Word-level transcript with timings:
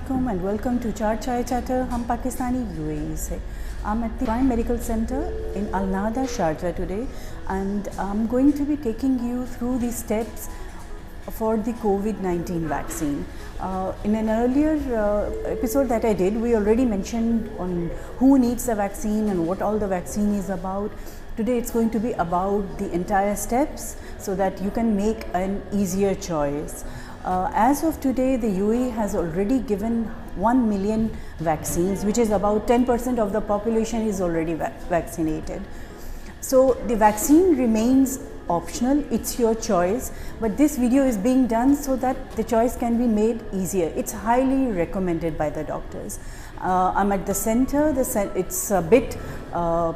علیکم 0.00 0.28
and 0.28 0.42
welcome 0.44 0.76
to 0.82 0.88
چار 0.98 1.14
چائے 1.20 1.42
چیٹر 1.48 1.80
ہم 1.92 2.02
پاکستانی 2.06 2.58
یو 2.76 2.86
اے 2.88 2.94
ای 2.98 3.14
سے 3.18 3.36
I 3.90 4.02
at 4.02 4.20
the 4.20 4.24
Prime 4.24 4.46
Medical 4.48 4.76
Center 4.86 5.20
in 5.56 5.64
Al Nada 5.80 6.22
Sharjah 6.36 6.68
today 6.76 7.00
and 7.54 7.88
I 7.96 8.08
am 8.16 8.24
going 8.32 8.50
to 8.58 8.64
be 8.68 8.74
taking 8.82 9.24
you 9.30 9.44
through 9.56 9.76
the 9.82 9.88
steps 9.88 10.48
for 11.38 11.56
the 11.66 11.72
COVID 11.82 12.22
nineteen 12.22 12.64
vaccine 12.70 13.20
in 14.04 14.14
an 14.14 14.28
earlier 14.38 14.92
episode 14.94 15.90
that 15.90 16.04
I 16.04 16.14
did 16.18 16.36
we 16.42 16.54
already 16.56 16.84
mentioned 16.84 17.48
on 17.62 17.86
who 18.22 18.36
needs 18.36 18.68
a 18.68 18.74
vaccine 18.78 19.26
and 19.28 19.48
what 19.48 19.62
all 19.62 19.80
the 19.80 19.86
vaccine 19.90 20.34
is 20.38 20.50
about 20.58 21.08
today 21.36 21.58
it's 21.58 21.74
going 21.74 21.88
to 21.92 21.98
be 22.02 22.12
about 22.26 22.78
the 22.80 22.88
entire 22.92 23.32
steps 23.32 23.94
so 24.24 24.34
that 24.38 24.62
you 24.62 24.70
can 24.74 24.86
make 24.96 25.24
an 25.36 25.58
easier 25.72 26.14
choice 26.20 26.84
Uh, 27.24 27.50
as 27.52 27.82
of 27.84 28.00
today, 28.00 28.36
the 28.36 28.46
UAE 28.46 28.92
has 28.92 29.14
already 29.14 29.58
given 29.58 30.04
1 30.36 30.68
million 30.68 31.14
vaccines, 31.38 32.02
which 32.02 32.16
is 32.16 32.30
about 32.30 32.66
10% 32.66 33.18
of 33.18 33.32
the 33.32 33.40
population 33.42 34.06
is 34.06 34.22
already 34.22 34.54
vaccinated. 34.54 35.60
So 36.40 36.74
the 36.86 36.96
vaccine 36.96 37.58
remains 37.58 38.20
optional, 38.48 39.04
it's 39.12 39.38
your 39.38 39.54
choice, 39.54 40.10
but 40.40 40.56
this 40.56 40.78
video 40.78 41.06
is 41.06 41.18
being 41.18 41.46
done 41.46 41.76
so 41.76 41.94
that 41.96 42.36
the 42.36 42.42
choice 42.42 42.74
can 42.74 42.96
be 42.96 43.04
made 43.04 43.44
easier. 43.52 43.92
It's 43.94 44.12
highly 44.12 44.72
recommended 44.72 45.36
by 45.36 45.50
the 45.50 45.62
doctors. 45.62 46.18
Uh, 46.58 46.92
I'm 46.94 47.12
at 47.12 47.26
the 47.26 47.32
center. 47.32 47.92
It's 47.94 48.70
a 48.70 48.80
bit 48.80 49.18
uh, 49.52 49.92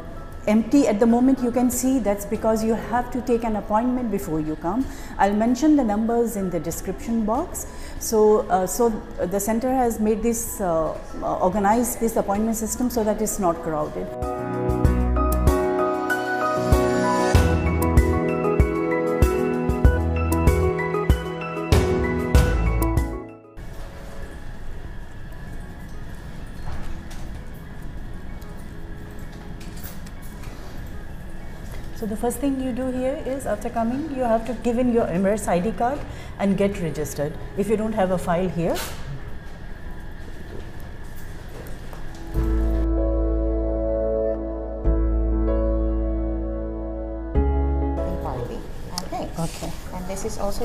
empty 0.47 0.86
at 0.86 1.00
the 1.00 1.06
moment 1.06 1.42
you 1.42 1.50
can 1.50 1.70
see, 1.70 1.98
that's 1.98 2.25
because 2.25 2.64
you 2.64 2.75
have 2.75 3.11
to 3.12 3.20
take 3.22 3.44
an 3.44 3.56
appointment 3.56 4.11
before 4.11 4.41
you 4.41 4.56
come. 4.56 4.86
I'll 5.19 5.33
mention 5.33 5.77
the 5.77 5.84
numbers 5.84 6.36
in 6.36 6.50
the 6.50 6.61
description 6.61 7.25
box. 7.25 7.67
So 8.00 8.41
uh, 8.48 8.67
the 8.67 9.41
center 9.41 9.70
has 9.70 10.00
made 10.00 10.22
this 10.22 10.61
uh, 10.61 10.92
uh, 10.92 11.39
organized 11.39 12.00
this 12.00 12.17
appointment 12.17 12.56
system 12.56 12.91
so 12.91 13.05
that 13.05 13.22
it's 13.22 13.39
not 13.39 13.56
crowded. 13.62 14.55
First 32.20 32.41
thing 32.41 32.60
you 32.64 32.70
do 32.77 32.86
here 32.97 33.28
is 33.33 33.47
at 33.47 33.64
a 33.66 33.69
coming 33.74 34.16
you 34.16 34.24
have 34.28 34.36
to 34.47 34.52
given 34.64 34.88
your 34.94 35.08
Emirates 35.12 35.48
I 35.48 35.60
D 35.60 35.70
card 35.78 35.98
and 36.41 36.58
get 36.61 36.72
registered 36.83 37.33
if 37.58 37.70
you 37.70 37.77
don't 37.77 37.94
have 37.98 38.06
a 38.12 38.16
file 38.24 38.48
here so 38.58 38.74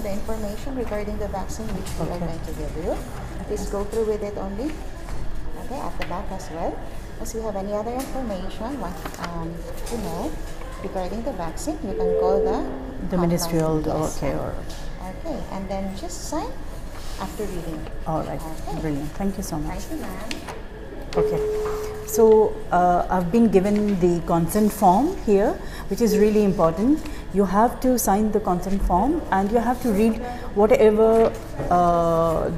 the information 0.03 0.77
regarding 0.77 1.17
thank 10.87 11.27
you 16.01 16.09
so 19.41 19.57
much 19.59 21.37
so 22.15 22.25
I 22.71 23.25
be 23.31 23.39
given 23.53 23.93
the 24.01 24.17
consent 24.27 24.71
form 24.79 25.07
here 25.27 25.47
which 25.89 26.01
is 26.01 26.13
really 26.13 26.43
important 26.45 27.35
you 27.35 27.45
have 27.53 27.65
to 27.81 27.95
sign 28.03 28.29
the 28.33 28.39
consent 28.45 28.81
form 28.87 29.17
and 29.37 29.51
you 29.53 29.59
have 29.65 29.73
to 29.81 29.93
read 29.97 30.13
whatever 30.77 31.27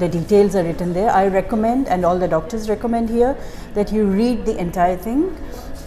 the 0.00 0.06
details 0.12 0.54
written 0.54 0.94
there 0.94 1.08
I 1.08 1.30
recommend 1.34 1.88
and 1.88 2.04
all 2.04 2.20
the 2.20 2.26
doctors 2.36 2.70
recommend 2.70 3.10
here 3.10 3.32
that 3.76 3.92
you 3.92 4.12
read 4.16 4.46
the 4.46 4.54
entire 4.58 4.94
thing 5.02 5.24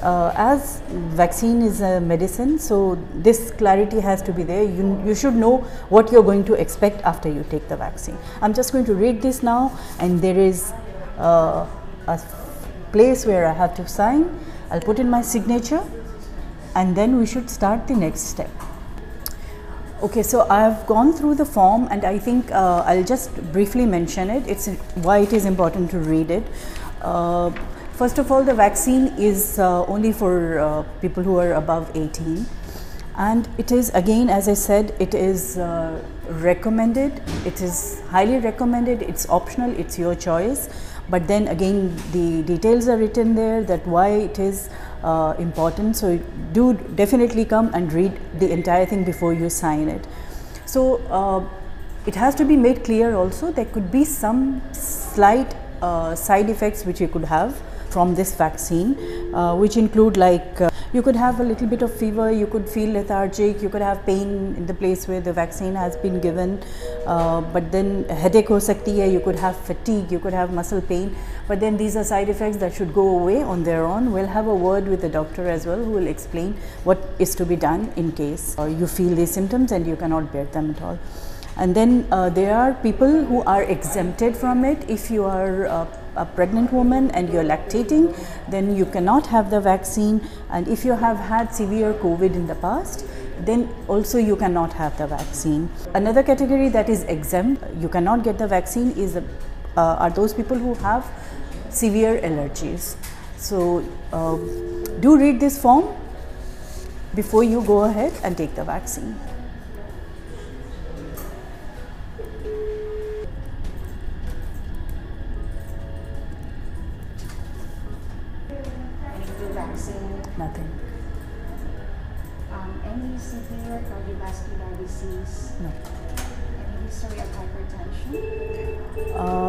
Uh, 0.01 0.31
as 0.35 0.81
vaccine 0.89 1.61
is 1.61 1.79
a 1.79 2.01
medicine, 2.01 2.59
so 2.59 3.01
this 3.13 3.51
clarity 3.51 4.01
has 4.01 4.21
to 4.21 4.33
be 4.33 4.43
there. 4.43 4.63
You 4.63 5.15
should 5.15 5.35
know 5.35 5.59
what 5.89 6.11
you're 6.11 6.23
going 6.23 6.43
to 6.45 6.53
expect 6.53 7.01
after 7.03 7.29
you 7.29 7.45
take 7.49 7.69
the 7.69 7.77
vaccine. 7.77 8.17
I'm 8.41 8.53
just 8.53 8.73
going 8.73 8.85
to 8.85 8.93
read 8.93 9.21
this 9.21 9.41
now, 9.41 9.77
and 9.99 10.21
there 10.21 10.37
is 10.37 10.73
uh, 11.17 11.65
a 12.07 12.21
place 12.91 13.25
where 13.25 13.47
I 13.47 13.53
have 13.53 13.73
to 13.75 13.87
sign. 13.87 14.37
I'll 14.69 14.81
put 14.81 14.99
in 14.99 15.09
my 15.09 15.21
signature, 15.21 15.83
and 16.75 16.95
then 16.95 17.17
we 17.17 17.25
should 17.25 17.49
start 17.49 17.87
the 17.87 17.95
next 17.95 18.21
step. 18.21 18.49
Okay, 20.03 20.23
so 20.23 20.45
I 20.49 20.59
have 20.59 20.85
gone 20.87 21.13
through 21.13 21.35
the 21.35 21.45
form, 21.45 21.87
and 21.89 22.03
I 22.03 22.19
think 22.19 22.51
uh, 22.51 22.83
I'll 22.85 23.05
just 23.05 23.33
briefly 23.53 23.85
mention 23.85 24.29
it. 24.29 24.45
It's 24.45 24.67
why 24.95 25.19
it 25.19 25.31
is 25.31 25.45
important 25.45 25.89
to 25.91 25.99
read 25.99 26.31
it. 26.31 27.65
First 27.99 28.17
of 28.19 28.29
all, 28.29 28.43
the 28.43 28.53
vaccine 28.53 29.07
is 29.17 29.57
uh, 29.57 29.85
only 29.85 30.11
for 30.11 30.59
uh, 30.59 30.83
people 30.99 31.23
who 31.23 31.37
are 31.37 31.53
above 31.53 31.89
18, 31.95 32.45
and 33.15 33.47
it 33.57 33.71
is, 33.71 33.89
again, 33.93 34.29
as 34.29 34.49
I 34.49 34.53
said, 34.53 34.93
it 34.99 35.13
is 35.13 35.57
uh, 35.57 36.03
recommended, 36.29 37.23
it 37.45 37.61
is 37.61 38.01
highly 38.09 38.39
recommended, 38.39 39.01
it's 39.01 39.29
optional, 39.29 39.71
it's 39.79 39.97
your 39.97 40.13
choice, 40.13 40.67
but 41.07 41.29
then 41.29 41.47
again 41.47 41.95
the 42.11 42.43
details 42.43 42.89
are 42.89 42.97
written 42.97 43.33
there 43.33 43.63
that 43.63 43.87
why 43.87 44.09
it 44.09 44.39
is 44.39 44.69
important, 45.39 45.95
so 45.95 46.17
do 46.51 46.73
definitely 46.95 47.45
come 47.45 47.73
and 47.73 47.93
read 47.93 48.19
the 48.39 48.51
entire 48.51 48.85
thing 48.85 49.05
before 49.05 49.31
you 49.31 49.49
sign 49.49 49.87
it. 49.87 50.05
So 50.65 50.81
it 52.05 52.15
has 52.15 52.35
to 52.35 52.43
be 52.43 52.57
made 52.57 52.83
clear 52.83 53.15
also 53.15 53.53
there 53.53 53.71
could 53.77 53.89
be 53.89 54.03
some 54.03 54.61
slight 54.73 55.55
side 56.17 56.49
effects 56.49 56.83
which 56.83 56.99
you 56.99 57.07
could 57.07 57.23
have 57.23 57.55
from 57.91 58.15
this 58.15 58.35
vaccine, 58.35 58.95
uh, 59.33 59.55
which 59.55 59.77
include 59.77 60.17
like 60.17 60.61
uh, 60.61 60.69
you 60.93 61.01
could 61.01 61.15
have 61.15 61.39
a 61.39 61.43
little 61.43 61.67
bit 61.67 61.81
of 61.81 61.93
fever, 61.93 62.31
you 62.31 62.47
could 62.47 62.69
feel 62.69 62.93
lethargic, 62.93 63.61
you 63.61 63.69
could 63.69 63.81
have 63.81 64.05
pain 64.05 64.53
in 64.57 64.65
the 64.65 64.73
place 64.73 65.07
where 65.07 65.21
the 65.21 65.33
vaccine 65.33 65.75
has 65.75 65.97
been 65.97 66.21
given, 66.21 66.61
uh, 67.05 67.41
but 67.41 67.71
then 67.71 68.07
headache 68.07 68.47
ho 68.47 68.59
sakti 68.59 68.99
hai, 68.99 69.05
you 69.05 69.19
could 69.19 69.37
have 69.37 69.57
fatigue, 69.57 70.11
you 70.11 70.19
could 70.19 70.33
have 70.33 70.53
muscle 70.53 70.81
pain, 70.81 71.15
but 71.47 71.59
then 71.59 71.75
these 71.75 71.95
are 71.97 72.03
side 72.03 72.29
effects 72.29 72.57
that 72.57 72.73
should 72.73 72.93
go 72.93 73.07
away 73.19 73.41
on 73.41 73.63
their 73.63 73.83
own. 73.83 74.11
We'll 74.13 74.27
have 74.27 74.47
a 74.47 74.55
word 74.55 74.87
with 74.87 75.01
the 75.01 75.09
doctor 75.09 75.49
as 75.49 75.65
well, 75.65 75.83
who 75.83 75.91
will 75.91 76.07
explain 76.07 76.55
what 76.83 76.99
is 77.19 77.35
to 77.35 77.45
be 77.45 77.55
done 77.55 77.91
in 77.95 78.11
case 78.11 78.55
you 78.59 78.87
feel 78.87 79.15
these 79.15 79.31
symptoms 79.31 79.71
and 79.71 79.85
you 79.85 79.95
cannot 79.95 80.31
bear 80.31 80.45
them 80.45 80.71
at 80.71 80.81
all. 80.81 80.99
And 81.57 81.75
then 81.75 82.07
uh, 82.11 82.29
there 82.29 82.55
are 82.57 82.73
people 82.73 83.07
who 83.07 83.41
are 83.43 83.63
exempted 83.63 84.35
from 84.35 84.65
it. 84.65 84.89
If 84.89 85.09
you 85.09 85.23
are 85.23 85.65
uh, 85.65 85.87
a 86.17 86.25
pregnant 86.25 86.73
woman 86.73 87.11
and 87.11 87.31
you're 87.31 87.43
lactating, 87.43 88.05
then 88.49 88.75
you 88.75 88.85
cannot 88.85 89.27
have 89.27 89.51
the 89.51 89.61
vaccine. 89.61 90.21
And 90.49 90.67
if 90.67 90.83
you 90.83 90.93
have 90.93 91.17
had 91.17 91.53
severe 91.53 91.93
COVID 91.93 92.33
in 92.33 92.47
the 92.47 92.55
past, 92.55 93.05
then 93.39 93.69
also 93.87 94.17
you 94.17 94.35
cannot 94.35 94.73
have 94.73 94.97
the 94.97 95.07
vaccine. 95.07 95.69
Another 95.93 96.23
category 96.23 96.69
that 96.69 96.89
is 96.89 97.03
exempt, 97.03 97.63
you 97.79 97.87
cannot 97.87 98.23
get 98.23 98.37
the 98.37 98.47
vaccine, 98.47 98.91
is 98.91 99.15
uh, 99.15 99.23
are 99.77 100.09
those 100.09 100.33
people 100.33 100.57
who 100.57 100.73
have 100.75 101.09
severe 101.69 102.19
allergies. 102.21 102.95
So 103.37 103.81
do 104.99 105.17
read 105.17 105.39
this 105.39 105.61
form 105.61 105.93
before 107.13 107.43
you 107.43 107.61
go 107.61 107.83
ahead 107.83 108.13
and 108.23 108.37
take 108.37 108.55
the 108.55 108.63
vaccine. 108.63 109.17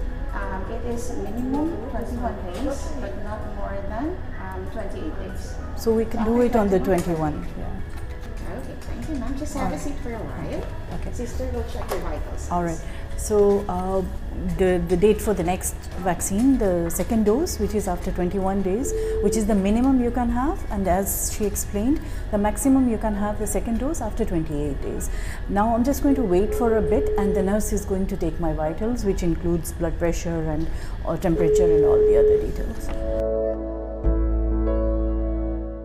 it 0.73 0.95
is 0.95 1.11
minimum 1.19 1.77
21 1.91 2.35
days, 2.53 2.89
but 3.01 3.13
not 3.25 3.39
more 3.57 3.77
than 3.89 4.17
um, 4.41 4.67
28 4.73 5.19
days. 5.21 5.55
So 5.77 5.93
we 5.93 6.05
can 6.05 6.25
do 6.25 6.41
it 6.43 6.57
on 6.57 6.69
the 6.69 6.79
21. 6.79 7.33
Yeah. 7.33 8.57
Okay, 8.57 8.75
thank 8.81 9.09
you, 9.09 9.17
ma'am. 9.17 9.35
Just 9.39 9.55
have 9.57 9.73
a 9.73 9.79
seat 9.79 9.95
for 10.03 10.15
a 10.15 10.19
while. 10.19 10.67
Okay. 11.01 11.13
Sister 11.13 11.45
will 11.53 11.65
check 11.73 11.89
your 11.91 12.01
vitals. 12.01 12.49
All 12.51 12.65
right. 12.65 12.81
So 13.17 13.61
uh, 13.69 14.03
the 14.59 14.97
date 14.97 15.21
for 15.21 15.35
the 15.35 15.45
next 15.45 15.75
vaccine, 16.01 16.59
the 16.59 16.91
second 16.91 17.25
dose, 17.25 17.61
which 17.61 17.75
is 17.75 17.87
after 17.87 18.11
21 18.11 18.63
days, 18.63 18.93
which 19.23 19.37
is 19.37 19.47
the 19.47 19.55
minimum 19.55 20.03
you 20.03 20.11
can 20.11 20.29
have, 20.31 20.65
and 20.73 20.89
as 20.89 21.35
she 21.37 21.45
explained, 21.45 22.01
the 22.31 22.39
maximum 22.39 22.89
you 22.89 22.99
can 22.99 23.15
have 23.15 23.39
the 23.39 23.47
second 23.47 23.79
dose 23.79 24.01
after 24.01 24.25
28 24.25 24.83
days. 24.83 25.11
Now 25.49 25.75
I'm 25.75 25.85
just 25.85 26.03
going 26.03 26.17
to 26.17 26.23
wait 26.23 26.55
for 26.55 26.79
a 26.79 26.83
bit, 26.83 27.11
and 27.19 27.37
the 27.37 27.43
nurse 27.43 27.73
is 27.73 27.85
going 27.85 28.07
to 28.09 28.17
take 28.17 28.39
my 28.41 28.53
vitals, 28.53 29.05
which 29.05 29.23
includes 29.23 29.73
blood 29.73 29.99
pressure 29.99 30.43
and 30.51 30.67
or 31.05 31.15
uh, 31.15 31.17
temperature 31.17 31.65
and 31.65 31.85
all 31.85 31.99
the 31.99 32.19
other 32.19 32.41
details. 32.43 32.89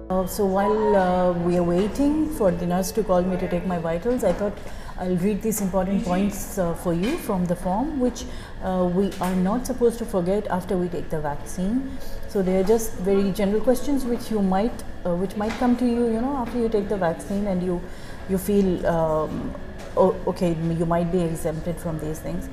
Uh, 0.09 0.25
so 0.25 0.45
while 0.45 1.33
we 1.43 1.57
are 1.57 1.63
waiting 1.63 2.29
for 2.37 2.49
the 2.49 2.65
nurse 2.65 2.91
to 2.93 3.03
call 3.03 3.21
me 3.21 3.37
to 3.37 3.47
take 3.47 3.67
my 3.67 3.77
vitals, 3.77 4.23
I 4.23 4.33
thought 4.33 4.57
I'll 4.99 5.15
read 5.17 5.43
these 5.43 5.61
important 5.61 6.01
mm-hmm. 6.01 6.09
points 6.09 6.57
uh, 6.57 6.73
for 6.73 6.93
you 6.93 7.17
from 7.17 7.45
the 7.45 7.55
form, 7.55 7.99
which 7.99 8.23
uh, 8.63 8.89
we 8.91 9.11
are 9.21 9.35
not 9.35 9.67
supposed 9.67 9.99
to 9.99 10.05
forget 10.05 10.47
after 10.47 10.75
we 10.75 10.87
take 10.87 11.09
the 11.09 11.21
vaccine. 11.21 11.97
So 12.27 12.41
they 12.41 12.59
are 12.59 12.63
just 12.63 12.93
very 12.93 13.31
general 13.31 13.61
questions 13.61 14.05
which 14.05 14.31
you 14.31 14.41
might 14.41 14.83
uh, 15.05 15.51
come 15.59 15.77
to 15.77 15.85
you, 15.85 16.17
after 16.17 16.57
you 16.57 16.69
take 16.69 16.89
the 16.89 16.97
vaccine, 16.97 17.47
and 17.47 17.61
you 17.63 18.37
feel 18.37 18.85
um, 18.87 19.53
okay, 19.97 20.55
you 20.79 20.85
might 20.85 21.11
be 21.11 21.21
exempted 21.21 21.79
from 21.79 21.99
these 21.99 22.19
things. 22.19 22.49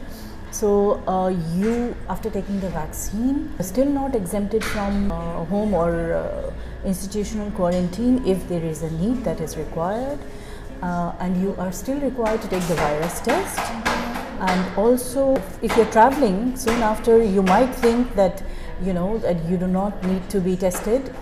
So 0.51 1.29
you, 1.55 1.97
after 2.09 2.31
taking 2.31 2.61
the 2.61 2.71
vaccine, 2.71 3.53
are 3.59 3.62
still 3.62 3.89
not 3.89 4.15
exempted 4.15 4.62
from 4.62 5.11
home 5.11 5.75
or 5.75 6.55
institutional 6.85 7.51
quarantine 7.53 8.25
if 8.25 8.49
there 8.49 8.62
is 8.62 8.83
a 8.83 8.91
need 8.91 9.25
that 9.25 9.41
is 9.41 9.56
required. 9.56 10.25
Uh, 10.83 11.12
and 11.21 11.41
you 11.41 11.55
are 11.59 11.73
still 11.73 11.99
required 12.01 12.43
to 12.43 12.49
take 12.49 12.62
the 12.65 12.75
virus 12.75 13.21
test. 13.21 13.59
And 14.41 14.77
also, 14.77 15.43
if 15.62 15.77
you're 15.77 15.91
traveling 15.91 16.56
soon 16.56 16.83
after, 16.83 17.23
you 17.23 17.43
might 17.43 17.75
think 17.75 18.15
that 18.17 18.43
that 18.81 19.41
you 19.49 19.56
do 19.56 19.67
not 19.67 20.03
need 20.05 20.29
to 20.29 20.41
be 20.41 20.56
tested, 20.56 21.15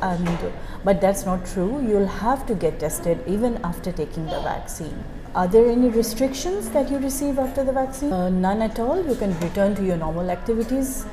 but 0.84 1.00
that's 1.00 1.26
not 1.26 1.44
true. 1.46 1.81
You'll 1.87 2.06
have 2.06 2.44
to 2.46 2.55
get 2.55 2.81
tested 2.81 3.23
even 3.26 3.61
after 3.62 3.93
taking 3.93 4.25
the 4.26 4.40
vaccine. 4.40 5.05
Are 5.34 5.46
there 5.46 5.69
any 5.69 5.88
restrictions 5.90 6.70
that 6.70 6.90
you 6.90 6.99
receive 6.99 7.38
after 7.38 7.62
the 7.62 7.73
vaccine? 7.73 8.12
Uh, 8.12 8.31
none 8.31 8.62
at 8.62 8.81
all. 8.81 9.06
You 9.06 9.14
can 9.14 9.38
return 9.40 9.76
to 9.76 9.84
your 9.84 9.96
normal 9.96 10.31
activities. 10.31 11.05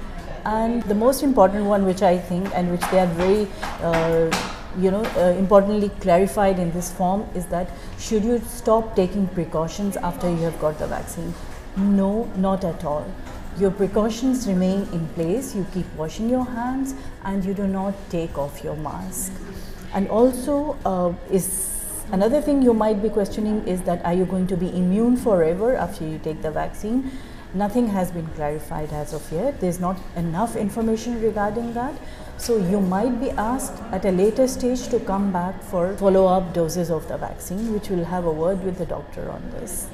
And 0.46 0.82
the 0.84 0.96
most 0.96 1.24
important 1.24 1.66
one, 1.66 1.86
which 1.86 2.02
I 2.02 2.18
think, 2.18 2.48
and 2.56 2.72
which 2.72 2.90
they 2.90 3.00
are 3.00 3.14
very 3.22 3.48
uh, 3.84 4.46
uh, 4.80 5.36
importantly 5.38 5.90
clarified 6.00 6.58
in 6.58 6.72
this 6.72 6.90
form 6.94 7.26
is 7.36 7.46
that 7.48 7.70
should 8.00 8.24
you 8.24 8.42
stop 8.48 8.96
taking 8.96 9.28
precautions 9.28 9.98
after 9.98 10.30
you 10.30 10.38
have 10.38 10.58
got 10.62 10.80
the 10.80 10.88
vaccine? 10.88 11.34
No, 11.76 12.32
not 12.38 12.64
at 12.64 12.86
all. 12.86 13.06
Your 13.58 13.72
precautions 13.72 14.48
remain 14.48 14.88
in 14.94 15.06
place, 15.10 15.54
you 15.54 15.66
keep 15.74 15.86
washing 15.98 16.30
your 16.30 16.46
hands 16.46 16.96
and 17.26 17.44
you 17.44 17.54
do 17.54 17.68
not 17.68 17.94
take 18.10 18.38
off 18.38 18.64
your 18.64 18.78
mask. 18.78 19.34
And 19.94 20.08
also 20.08 20.78
uh, 20.86 21.14
another 22.14 22.42
thing 22.42 22.62
you 22.62 22.74
might 22.74 23.02
be 23.02 23.10
questioning 23.10 23.68
is 23.68 23.82
that 23.82 24.06
are 24.06 24.14
you 24.14 24.24
going 24.24 24.48
to 24.48 24.56
be 24.56 24.70
immune 24.70 25.18
forever 25.18 25.76
after 25.76 26.08
you 26.08 26.20
take 26.20 26.42
the 26.42 26.52
vaccine? 26.52 27.12
Nothing 27.54 27.88
has 27.88 28.12
been 28.12 28.28
clarified 28.36 28.94
as 28.94 29.12
of 29.12 29.28
yet. 29.32 29.60
There's 29.60 29.80
not 29.80 29.98
enough 30.16 30.56
information 30.56 31.20
regarding 31.20 31.74
that. 31.74 31.94
So 32.38 32.58
you 32.58 32.80
might 32.80 33.20
be 33.20 33.32
asked 33.32 33.82
at 33.92 34.06
a 34.06 34.12
later 34.12 34.48
stage 34.48 34.88
to 34.90 35.00
come 35.00 35.32
back 35.34 35.64
for 35.64 35.98
follow-up 35.98 36.54
doses 36.54 36.92
of 36.92 37.08
the 37.08 37.18
vaccine, 37.18 37.74
which 37.74 37.90
will 37.90 38.06
have 38.06 38.26
a 38.26 38.32
word 38.32 38.64
with 38.64 38.78
the 38.78 38.86
doctor 38.86 39.32
on 39.32 39.42
this. 39.50 39.88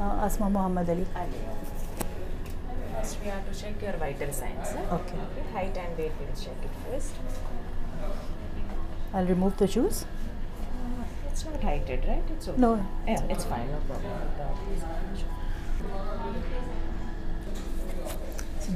Uh, 0.00 0.26
Asma 0.26 0.50
Muhammad 0.50 0.90
Ali. 0.90 1.06
First 2.94 3.20
we 3.20 3.28
have 3.28 3.50
to 3.50 3.58
check 3.58 3.80
your 3.80 3.92
vital 3.92 4.32
signs. 4.32 4.68
Okay. 4.68 5.18
Height 5.52 5.76
and 5.76 5.96
weight, 5.96 6.12
we'll 6.18 6.34
check 6.34 6.56
it 6.64 6.74
first. 6.90 7.14
So 9.14 9.20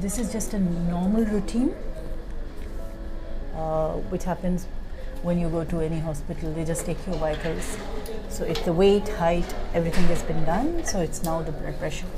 this 0.03 0.19
is 0.19 0.31
just 0.33 0.53
a 0.53 0.59
normal 0.59 1.23
routine 1.31 1.63
what 4.11 4.27
happens 4.27 4.65
when 5.25 5.39
you 5.39 5.49
go 5.51 5.63
to 5.69 5.79
hospital 5.79 6.55
they 6.55 6.65
just 6.67 6.85
take 6.85 7.07
you 7.07 7.15
white 7.19 7.47
so 8.37 8.43
at 8.43 8.65
the 8.65 8.71
weight 8.77 9.09
height 9.19 9.53
everything 9.73 10.09
has 10.09 10.23
been 10.31 10.79
so 10.91 10.99
it's 10.99 11.23
now 11.23 11.41
the 11.47 11.51
blood 11.61 11.79
pressure 11.79 12.17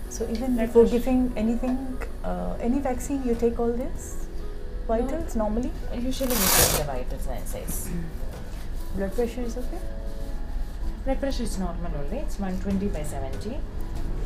So 0.10 0.28
even 0.30 0.56
blood 0.56 0.68
before 0.68 0.84
pressure. 0.84 0.98
giving 1.00 1.34
anything, 1.36 1.80
uh, 2.24 2.56
any 2.60 2.80
vaccine, 2.80 3.24
you 3.28 3.36
take 3.36 3.60
all 3.60 3.72
this? 3.74 4.28
Vitals 4.88 5.36
no. 5.36 5.44
normally? 5.48 5.72
Usually 5.94 6.30
we 6.30 6.50
take 6.58 6.78
the 6.78 6.84
vitals, 6.88 7.28
I 7.28 7.40
say. 7.46 7.66
Blood 8.96 9.14
pressure 9.16 9.42
is 9.42 9.58
okay? 9.58 9.80
Blood 11.06 11.20
pressure 11.20 11.44
is 11.44 11.58
normal 11.58 11.92
only. 12.04 12.18
It's 12.20 12.38
120 12.40 12.88
by 12.90 13.04
70. 13.04 13.58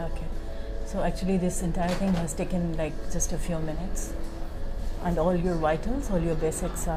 Okay 0.00 0.26
so 0.92 1.02
actually 1.02 1.36
this 1.48 1.62
entire 1.62 1.90
thing 1.98 2.16
has 2.20 2.34
taken 2.36 2.72
like 2.76 2.92
just 3.14 3.34
few 3.46 3.58
minutes 3.64 4.08
and 5.04 5.18
all 5.18 5.44
you 5.44 5.56
waits 5.60 6.10
all 6.14 6.26
you 6.26 6.34
backs 6.40 6.88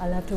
آرڈل 0.00 0.32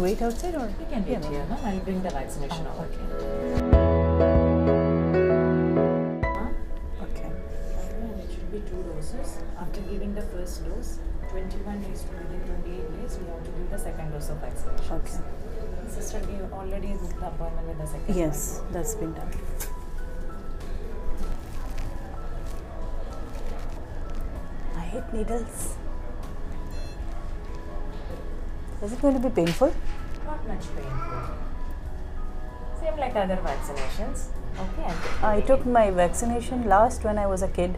my 35.66 35.92
ویشن 35.96 36.62
last 36.66 37.06
when 37.06 37.18
I 37.18 37.28
was 37.28 37.44
a 37.44 37.50
kid 37.56 37.78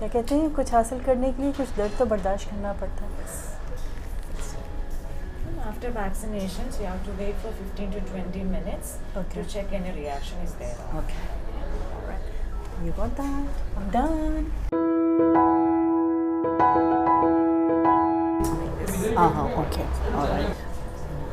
کیا 0.00 0.08
کہتے 0.12 0.34
ہیں 0.34 0.46
کچھ 0.56 0.70
حاصل 0.74 0.98
کرنے 1.04 1.30
کے 1.36 1.42
لیے 1.42 1.50
کچھ 1.56 1.70
درد 1.76 1.98
تو 1.98 2.04
برداشت 2.08 2.50
کرنا 2.50 2.72
پڑتا 2.80 3.04
ہے 3.04 3.08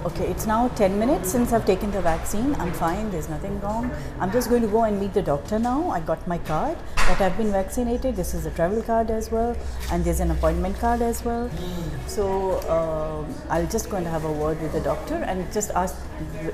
Okay, 0.06 0.28
it's 0.28 0.46
now 0.46 0.68
10 0.76 1.00
minutes 1.00 1.32
since 1.32 1.52
I've 1.52 1.66
taken 1.66 1.90
the 1.90 2.02
vaccine. 2.02 2.54
I'm 2.56 2.72
fine, 2.72 3.10
there's 3.10 3.30
nothing 3.30 3.60
wrong. 3.62 3.92
I'm 4.20 4.32
just 4.32 4.48
going 4.48 4.62
to 4.62 4.68
go 4.68 4.84
and 4.84 5.00
meet 5.00 5.14
the 5.16 5.24
doctor 5.24 5.58
now. 5.58 5.90
I 5.90 6.00
got 6.00 6.26
my 6.28 6.38
card 6.38 6.78
that 6.96 7.20
I've 7.20 7.36
been 7.36 7.52
vaccinated. 7.52 8.16
This 8.16 8.36
is 8.36 8.46
a 8.46 8.52
travel 8.52 8.84
card 8.84 9.10
as 9.10 9.32
well, 9.32 9.58
and 9.92 10.06
there's 10.06 10.20
an 10.20 10.30
appointment 10.30 10.78
card 10.78 11.02
as 11.02 11.26
well. 11.26 11.50
So 12.06 12.58
uh, 12.76 13.26
I'll 13.50 13.66
just 13.68 13.90
go 13.90 13.98
and 13.98 14.06
have 14.06 14.24
a 14.24 14.32
word 14.32 14.62
with 14.62 14.74
the 14.74 14.82
doctor 14.82 15.16
and 15.16 15.52
just 15.52 15.72
ask 15.72 15.96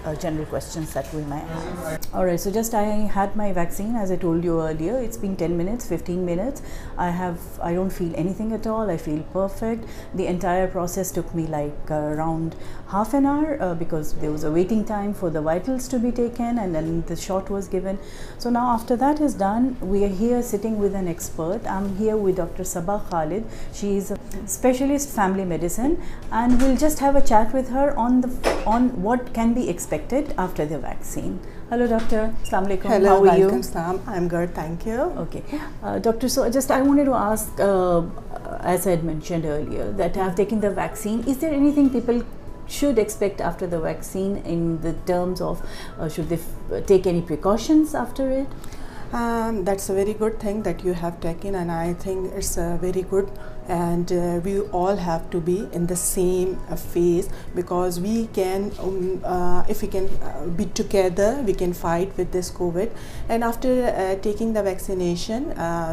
uh, 0.06 0.16
general 0.16 0.46
questions 0.46 0.94
that 0.94 1.14
we 1.14 1.22
might 1.24 1.44
have. 1.44 2.14
Alright, 2.14 2.40
so 2.40 2.50
just 2.50 2.74
I 2.74 3.10
had 3.18 3.36
my 3.36 3.52
vaccine, 3.52 3.98
as 3.98 4.10
I 4.10 4.16
told 4.16 4.46
you 4.46 4.62
earlier. 4.62 4.98
It's 5.00 5.18
been 5.18 5.36
10 5.36 5.58
minutes, 5.58 5.88
15 5.88 6.26
minutes. 6.26 6.62
I 6.98 7.74
don't 7.74 7.90
feel 7.90 8.14
anything 8.16 8.54
at 8.54 8.68
all. 8.68 8.90
I 8.90 8.96
feel 8.96 9.22
perfect. 9.34 9.84
The 10.14 10.28
entire 10.28 10.68
process 10.68 11.12
took 11.12 11.34
me 11.36 11.46
like 11.46 11.92
around 11.92 12.56
half 12.88 13.14
an 13.14 13.18
hour. 13.18 13.22
Was 13.92 14.44
waiting 14.54 14.84
time 14.88 15.12
for 15.20 15.30
the 15.30 15.40
wait 15.44 15.70
was 17.50 17.72
given 17.72 17.96
so 18.40 18.50
now 18.50 18.62
after 18.74 18.96
that 19.02 19.22
is 19.22 19.38
done 19.40 19.68
we 19.90 20.04
are 20.06 20.12
here 20.22 20.42
sitting 20.50 20.80
with 20.82 20.96
expert 20.96 21.68
I 21.68 21.84
am 21.86 21.94
here 22.00 22.14
with 22.24 22.38
doctor 22.38 22.64
Saba 22.74 22.98
Khalid 23.10 23.76
she 23.80 23.96
is 23.98 24.12
specialist 24.44 25.16
family 25.16 25.46
medicine 25.56 25.94
and 26.32 26.64
we'll 26.64 26.76
just 26.80 27.02
have 27.02 27.16
a 27.16 27.22
chat 27.28 27.56
with 27.56 29.04
what 29.04 29.30
can 29.36 29.54
be 29.54 29.62
expected 29.74 30.32
after 30.46 30.66
the 30.70 30.78
vaccine 30.88 31.36
hello 31.72 31.86
doctor 31.90 32.28
doctor 36.02 36.92
vaccine 40.78 41.22
is 41.26 41.42
there 41.42 41.52
anything 41.72 41.88
people 41.94 42.20
should 42.68 43.00
expect 43.00 43.42
after 43.42 43.68
the 43.68 43.80
vaccine 43.80 44.38
in 44.38 44.82
the 44.82 44.94
terms 45.06 45.42
of 45.42 45.66
uh, 46.00 46.08
should 46.08 46.30
they 46.30 46.40
uh, 46.72 46.82
take 46.82 47.08
any 47.08 47.22
precautions 47.22 47.94
after 47.96 48.30
it? 48.30 48.48
Um, 49.14 49.64
that's 49.64 49.90
a 49.90 49.94
very 49.94 50.14
good 50.14 50.40
thing 50.40 50.64
that 50.64 50.84
you 50.84 50.94
have 50.94 51.20
taken, 51.20 51.54
and 51.54 51.72
I 51.72 51.94
think 51.94 52.34
it's 52.34 52.58
a 52.58 52.78
very 52.82 53.04
good 53.04 53.34
and 53.68 54.12
uh, 54.12 54.42
we 54.44 54.60
all 54.78 54.96
have 54.96 55.30
to 55.30 55.40
be 55.40 55.68
in 55.72 55.88
the 55.88 55.96
same 55.96 56.60
uh, 56.70 56.76
phase, 56.76 57.30
because 57.56 58.00
we 58.00 58.28
can 58.28 58.72
um, 58.80 59.24
uh, 59.24 59.64
if 59.70 59.82
we 59.82 59.88
can 59.88 60.08
be 60.58 60.66
together, 60.66 61.42
we 61.46 61.54
can 61.54 61.74
fight 61.74 62.16
with 62.18 62.32
this 62.32 62.52
COVID. 62.52 62.92
And 63.30 63.44
after 63.44 64.20
taking 64.22 64.54
the 64.54 64.64
vaccination, 64.64 65.50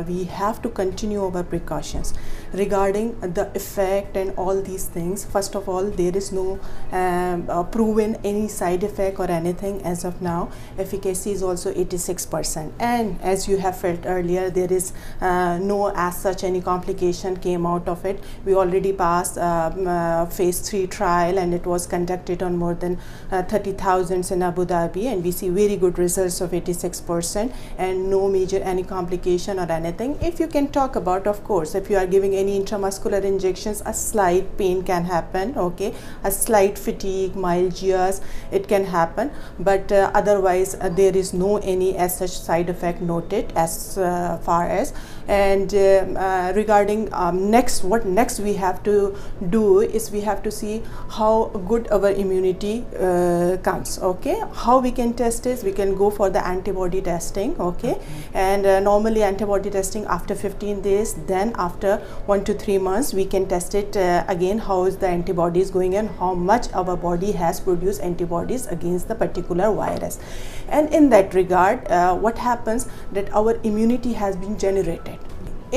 we 0.07 0.25
have 0.25 0.61
to 0.63 0.69
continue 0.69 1.25
our 1.25 1.43
precautions 1.43 2.15
regarding 2.53 3.19
the 3.21 3.49
effect 3.55 4.17
and 4.17 4.35
all 4.37 4.61
these 4.61 4.87
things. 4.87 5.25
First 5.25 5.55
of 5.55 5.69
all, 5.69 5.85
there 5.85 6.17
is 6.17 6.33
no 6.33 6.59
um, 6.93 7.47
proven 7.71 8.17
any 8.25 8.49
side 8.49 8.83
effect 8.83 9.19
or 9.19 9.31
anything 9.31 9.81
as 9.83 10.05
of 10.05 10.21
now. 10.21 10.51
Efficacy 10.79 11.33
is 11.33 11.43
also 11.43 11.73
86%, 11.73 12.73
and 12.81 13.21
as 13.23 13.49
you 13.49 13.59
have 13.59 13.81
felt 13.81 14.01
earlier, 14.05 14.51
there 14.51 14.73
is 14.73 14.93
no 15.21 15.93
as 15.95 16.17
such 16.17 16.43
any 16.43 16.61
complication 16.61 17.37
came 17.37 17.49
out 17.67 17.89
of 17.89 18.05
it. 18.05 18.23
We 18.45 18.55
already 18.55 18.93
passed 18.93 19.39
uh, 19.39 19.41
uh, 19.41 20.27
phase 20.27 20.61
3 20.69 20.87
trial, 20.89 21.39
and 21.39 21.55
it 21.55 21.67
was 21.67 21.87
conducted 21.87 22.43
on 22.43 22.57
more 22.57 22.75
than 22.75 22.99
uh, 23.31 23.43
30,000 23.43 24.31
in 24.31 24.43
Abu 24.43 24.65
Dhabi, 24.65 25.07
and 25.07 25.25
we 25.25 25.31
see 25.31 25.49
very 25.49 25.77
good 25.77 25.99
results 25.99 26.41
of 26.41 26.51
86% 26.51 27.53
and 27.79 28.11
no 28.11 28.29
major 28.29 28.61
any 28.63 28.83
complication 28.83 29.59
or 29.59 29.71
anything. 29.71 30.19
If 30.21 30.41
you 30.41 30.47
can 30.47 30.69
talk 30.69 30.97
about, 30.97 31.27
of 31.27 31.45
course, 31.45 31.75
if 31.75 31.91
you 31.91 31.97
are 31.97 32.07
giving 32.07 32.35
any 32.35 32.59
intramuscular 32.59 33.23
injections, 33.23 33.83
a 33.87 33.95
slight 33.95 34.57
pain 34.59 34.83
can 34.83 35.05
happen, 35.05 35.57
okay, 35.57 35.95
a 36.25 36.31
slight 36.31 36.79
fatigue, 36.79 37.35
myalgias, 37.35 38.21
it 38.51 38.69
can 38.69 38.87
happen, 38.87 39.31
but 39.59 39.93
otherwise 39.93 40.77
there 40.97 41.17
is 41.17 41.33
no 41.33 41.59
any 41.59 41.97
as 41.97 42.19
such 42.19 42.31
side 42.31 42.69
effect 42.69 43.01
noted 43.01 43.53
as 43.57 43.95
far 43.95 44.69
as 44.69 44.93
and 45.31 45.73
um, 45.73 46.17
uh, 46.17 46.53
regarding 46.57 47.09
um, 47.13 47.53
next 47.53 48.41
we 48.41 48.55
have 48.55 48.83
to 48.83 49.17
do 49.49 49.81
is 49.81 50.11
we 50.11 50.23
have 50.23 50.43
to 50.43 50.51
see 50.51 50.83
how 51.09 51.45
good 51.69 51.87
our 51.93 52.11
immunity 52.11 52.85
uh, 52.99 53.57
comes, 53.63 54.01
okay. 54.11 54.43
How 54.53 54.81
we 54.81 54.91
can 54.91 55.15
test 55.15 55.47
is 55.47 55.63
we 55.63 55.71
can 55.71 55.95
go 55.95 56.11
for 56.11 56.31
the 56.31 56.45
antibody 56.45 57.01
testing, 57.01 57.57
okay. 57.61 57.97
And 58.35 58.67
uh, 58.67 58.81
normally 58.81 59.23
antibody 59.23 59.71
testing 59.71 60.05
after 60.07 60.35
15 60.35 60.81
days, 60.81 61.15
then 61.29 61.53
after 61.55 61.99
1 62.27 62.43
to 62.47 62.55
3 62.55 62.79
months 62.79 63.13
we 63.13 63.25
can 63.25 63.47
test 63.47 63.77
it 63.77 63.95
again, 64.35 64.59
how 64.59 64.85
is 64.87 64.97
the 64.97 65.07
antibodies 65.07 65.71
going 65.71 65.95
and 65.95 66.11
how 66.19 66.35
much 66.35 66.67
our 66.73 66.97
body 66.97 67.31
has 67.33 67.61
produced 67.61 68.01
antibodies 68.01 68.67
against 68.67 69.07
the 69.07 69.15
particular 69.15 69.73
virus. 69.73 70.19
And 70.67 70.93
in 70.93 71.09
that 71.11 71.35
regard 71.35 71.89
what 72.21 72.39
happens 72.39 72.89
that 73.13 73.33
our 73.33 73.61
immunity 73.63 74.15
has 74.15 74.35
been 74.35 74.59
generated. 74.59 75.09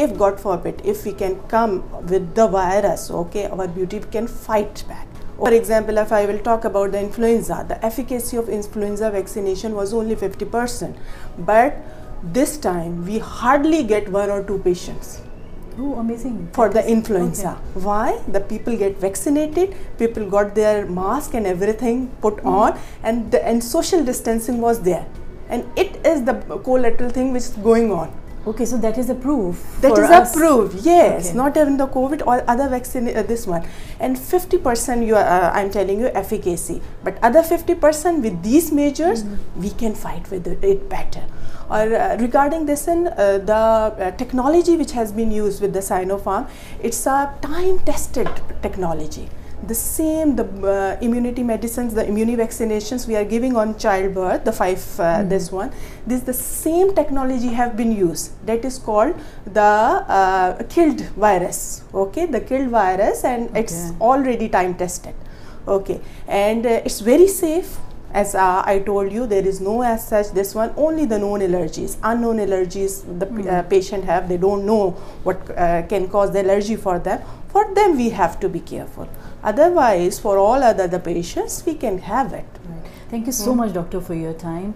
If 0.02 0.18
God 0.18 0.40
forbid, 0.40 0.82
if 0.84 1.06
we 1.06 1.12
can 1.14 1.40
come 1.48 1.72
with 2.08 2.34
the 2.34 2.48
virus, 2.48 3.12
okay, 3.22 3.46
our 3.46 3.68
beauty 3.68 4.00
can 4.00 4.26
fight 4.26 4.84
back. 4.88 5.08
For 5.38 5.54
example, 5.54 6.00
if 6.00 6.12
I 6.12 6.26
will 6.26 6.40
talk 6.40 6.66
about 6.66 6.94
the 6.94 7.00
influenza, 7.00 7.64
the 7.68 7.86
efficacy 7.86 8.38
of 8.38 8.50
influenza 8.50 9.12
vaccination 9.12 9.76
was 9.76 9.94
only 9.94 10.16
50%, 10.16 10.96
but 11.38 11.78
this 12.24 12.58
time 12.58 13.06
we 13.06 13.20
hardly 13.20 13.84
get 13.84 14.10
1 14.10 14.32
or 14.32 14.44
2 14.44 14.60
patients. 14.60 15.22
Oh, 15.78 15.96
amazing. 16.00 16.50
For 16.54 16.70
the 16.70 16.88
influenza. 16.90 17.50
Okay. 17.50 17.86
Why? 17.86 18.20
The 18.28 18.42
people 18.42 18.76
get 18.76 18.98
vaccinated, 18.98 19.76
people 20.00 20.28
got 20.28 20.56
their 20.56 20.88
mask 20.88 21.36
and 21.36 21.46
everything 21.46 22.10
put 22.22 22.38
mm-hmm. 22.38 22.48
on, 22.48 22.80
and 23.04 23.64
social 23.64 24.04
distancing 24.04 24.60
was 24.60 24.82
there. 24.82 25.06
And 25.50 25.66
it 25.78 26.04
is 26.04 26.24
the 26.24 26.36
collateral 26.64 27.12
thing 27.12 27.32
which 27.32 27.44
is 27.44 27.58
going 27.72 27.92
on. 27.92 28.12
Okay, 28.46 28.66
so 28.66 28.78
that 28.78 28.98
is 28.98 29.10
a 29.10 29.16
proof. 29.16 29.64
That 29.80 29.98
is 29.98 30.00
us. 30.00 30.36
Approved, 30.36 30.86
yes. 30.86 31.30
Okay. 31.30 31.38
Not 31.38 31.56
even 31.56 31.78
the 31.78 31.88
COVID 31.88 32.28
or 32.28 32.44
other 32.46 32.68
vaccine, 32.68 33.08
uh, 33.08 33.24
this 33.24 33.48
one. 33.48 33.66
And 34.02 34.18
50% 34.18 35.08
you 35.08 35.16
are, 35.16 35.22
uh, 35.22 35.52
I'm 35.52 35.70
telling 35.72 36.02
you, 36.02 36.08
efficacy. 36.08 36.82
But 37.06 37.18
other 37.24 37.42
50% 37.42 38.22
with 38.22 38.44
these 38.44 38.70
measures, 38.74 39.24
mm-hmm. 39.24 39.64
we 39.64 39.70
can 39.70 39.96
fight 39.96 40.30
with 40.30 40.46
it 40.62 40.90
better. 40.90 41.24
Or 41.70 41.96
uh, 41.96 42.18
regarding 42.20 42.66
this, 42.66 42.90
in 42.90 43.06
the 43.06 44.14
technology 44.18 44.76
which 44.76 44.92
has 44.92 45.14
been 45.14 45.32
used 45.32 45.62
with 45.62 45.72
the 45.72 45.80
Sinopharm, 45.80 46.50
it's 46.82 47.06
a 47.06 47.34
time-tested 47.42 48.42
technology. 48.62 49.30
The 49.66 50.44
uh, 50.44 50.98
immunity 51.00 51.42
medicines, 51.42 51.94
the 51.94 52.04
immunovaccinations 52.04 53.08
we 53.08 53.16
are 53.16 53.24
giving 53.24 53.56
on 53.56 53.78
childbirth, 53.78 54.44
the 54.44 54.52
5, 54.52 55.00
uh, 55.00 55.24
hmm. 55.24 55.30
this 55.30 56.22
the 56.24 56.34
same 56.34 56.94
technology 56.94 57.48
have 57.48 57.78
been 57.78 57.92
used. 57.92 58.32
That 58.46 58.66
is 58.66 58.78
called 58.78 59.16
the 59.46 59.62
uh, 59.62 60.64
killed 60.68 61.02
virus, 61.12 61.86
okay, 61.94 62.26
the 62.26 62.42
killed 62.42 62.70
virus, 62.70 63.24
and 63.24 63.56
it's 63.56 63.94
already 64.02 64.50
time 64.50 64.76
tested, 64.76 65.16
okay, 65.66 66.02
and 66.28 66.66
it's 66.66 67.00
very 67.00 67.28
safe. 67.28 67.78
As 68.14 68.36
I 68.36 68.78
told 68.86 69.12
you, 69.12 69.26
there 69.26 69.48
is 69.48 69.60
no 69.60 69.82
as 69.82 70.08
such 70.08 70.34
this 70.34 70.54
one, 70.54 70.72
only 70.78 71.06
the 71.06 71.18
known 71.18 71.40
allergies. 71.40 71.98
Unknown 72.04 72.38
allergies 72.38 72.98
the 73.20 73.26
hmm. 73.26 73.68
patient 73.70 74.04
have, 74.04 74.30
they 74.30 74.38
don't 74.38 74.66
know 74.66 74.92
what 75.24 75.48
can 75.90 76.10
cause 76.10 76.32
the 76.32 76.44
allergy 76.44 76.76
for 76.76 77.00
them. 77.00 77.24
For 77.48 77.74
them 77.74 77.98
we 77.98 78.10
have 78.10 78.40
to 78.42 78.50
be 78.50 78.60
careful. 78.60 79.14
Otherwise, 79.44 80.20
for 80.20 80.38
all 80.38 80.64
other 80.64 81.00
patients, 81.00 81.64
we 81.66 81.76
can 81.76 81.98
have 82.00 82.32
it. 82.32 82.46
Right. 82.64 82.90
Thank 83.10 83.26
you 83.26 83.34
so 83.34 83.54
much, 83.54 83.74
doctor, 83.74 84.00
for 84.00 84.14
your 84.14 84.34
time. 84.34 84.74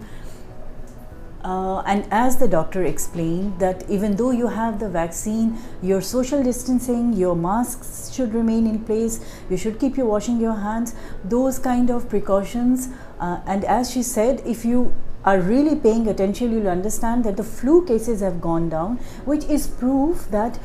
Uh, 1.43 1.79
and 1.93 2.05
as 2.11 2.35
the 2.35 2.47
doctor 2.49 2.83
explained, 2.83 3.59
that 3.59 3.89
even 3.89 4.17
though 4.17 4.31
you 4.31 4.47
have 4.47 4.79
the 4.81 4.89
vaccine, 4.89 5.57
your 5.81 6.01
social 6.01 6.43
distancing, 6.43 7.13
your 7.13 7.35
masks 7.35 8.11
should 8.13 8.33
remain 8.33 8.67
in 8.67 8.83
place, 8.83 9.21
you 9.49 9.55
should 9.55 9.79
keep 9.79 9.95
your 9.95 10.07
washing 10.07 10.41
your 10.41 10.55
hands, 10.55 10.93
those 11.23 11.59
kind 11.59 11.89
of 11.89 12.09
precautions. 12.09 12.89
Uh, 13.21 13.39
and 13.45 13.63
as 13.63 13.89
she 13.89 14.03
said, 14.03 14.41
if 14.45 14.65
you 14.65 14.93
are 15.23 15.39
really 15.39 15.75
paying 15.77 16.07
attention, 16.07 16.51
you'll 16.51 16.69
understand 16.69 17.23
that 17.23 17.37
the 17.37 17.43
flu 17.43 17.85
cases 17.85 18.19
have 18.19 18.41
gone 18.41 18.67
down, 18.67 18.97
which 19.27 19.45
is 19.45 19.67
proof 19.67 20.27
that 20.31 20.59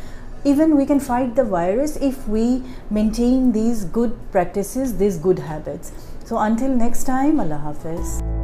even 0.51 0.73
we 0.77 0.85
can 0.87 0.99
fight 1.07 1.37
the 1.37 1.43
virus 1.49 1.97
if 2.03 2.29
we 2.31 2.47
maintain 2.91 3.51
these 3.55 3.85
good 3.97 4.11
practices 4.33 4.99
these 5.01 5.25
good 5.27 5.41
habits 5.51 5.93
so 6.29 6.39
until 6.39 6.77
next 6.79 7.07
time 7.07 7.41
اللہ 7.41 7.65
حافظ 7.69 8.42